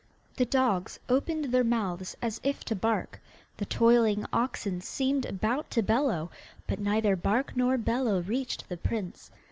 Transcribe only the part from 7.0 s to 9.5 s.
bark nor bellow reached the prince.